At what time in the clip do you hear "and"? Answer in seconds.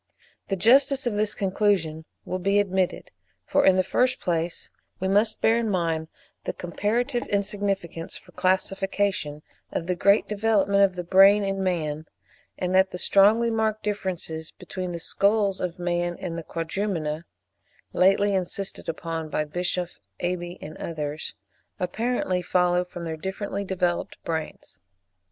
12.57-12.73, 16.19-16.35, 20.63-20.75